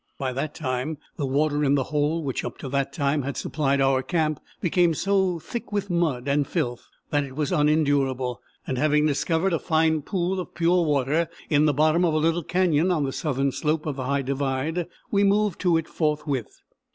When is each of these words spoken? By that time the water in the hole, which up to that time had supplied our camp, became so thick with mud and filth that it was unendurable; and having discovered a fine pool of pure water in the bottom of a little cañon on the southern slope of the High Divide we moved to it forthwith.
By 0.17 0.33
that 0.33 0.55
time 0.55 0.97
the 1.17 1.27
water 1.27 1.63
in 1.63 1.75
the 1.75 1.83
hole, 1.93 2.23
which 2.23 2.43
up 2.43 2.57
to 2.57 2.69
that 2.69 2.91
time 2.91 3.21
had 3.21 3.37
supplied 3.37 3.79
our 3.79 4.01
camp, 4.01 4.39
became 4.59 4.95
so 4.95 5.37
thick 5.37 5.71
with 5.71 5.91
mud 5.91 6.27
and 6.27 6.47
filth 6.47 6.89
that 7.11 7.23
it 7.23 7.35
was 7.35 7.51
unendurable; 7.51 8.41
and 8.65 8.79
having 8.79 9.05
discovered 9.05 9.53
a 9.53 9.59
fine 9.59 10.01
pool 10.01 10.39
of 10.39 10.55
pure 10.55 10.83
water 10.83 11.29
in 11.51 11.65
the 11.67 11.71
bottom 11.73 12.03
of 12.03 12.15
a 12.15 12.17
little 12.17 12.43
cañon 12.43 12.91
on 12.91 13.03
the 13.03 13.13
southern 13.13 13.51
slope 13.51 13.85
of 13.85 13.95
the 13.97 14.05
High 14.05 14.23
Divide 14.23 14.87
we 15.11 15.23
moved 15.23 15.59
to 15.61 15.77
it 15.77 15.87
forthwith. 15.87 16.61